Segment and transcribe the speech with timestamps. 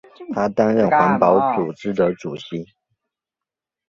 [0.33, 2.65] 他担任环保组织的主席。